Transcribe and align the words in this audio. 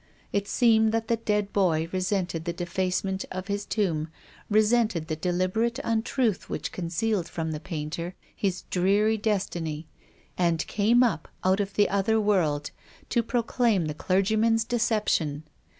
It 0.33 0.47
seemed 0.47 0.91
that 0.93 1.09
the 1.09 1.17
dead 1.17 1.53
boy 1.53 1.87
resented 1.91 2.45
the 2.45 2.53
defacement 2.53 3.23
of 3.31 3.45
his 3.49 3.67
tomb, 3.67 4.07
resented 4.49 5.07
the 5.09 5.15
deliberate 5.15 5.77
untruth 5.83 6.49
which 6.49 6.71
concealed 6.71 7.27
from 7.29 7.51
the 7.51 7.59
painter 7.59 8.15
his 8.35 8.63
dreary 8.71 9.17
destiny, 9.19 9.85
and 10.39 10.65
came 10.65 11.03
up 11.03 11.27
out 11.43 11.59
of 11.59 11.75
the 11.75 11.87
other 11.87 12.19
world 12.19 12.71
to 13.09 13.21
proclaim 13.21 13.85
the 13.85 13.93
clergyman's 13.93 14.63
deception. 14.65 15.43